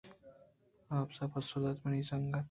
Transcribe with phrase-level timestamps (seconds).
[0.97, 2.39] اپس ءَ پسّہ دات منی سنگت!